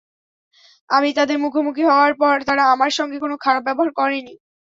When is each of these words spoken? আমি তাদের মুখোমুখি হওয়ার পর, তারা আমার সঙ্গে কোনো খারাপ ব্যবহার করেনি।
আমি 0.89 1.09
তাদের 1.17 1.37
মুখোমুখি 1.43 1.83
হওয়ার 1.89 2.13
পর, 2.21 2.35
তারা 2.47 2.63
আমার 2.73 2.91
সঙ্গে 2.97 3.17
কোনো 3.19 3.35
খারাপ 3.43 3.63
ব্যবহার 3.67 3.89
করেনি। 3.99 4.33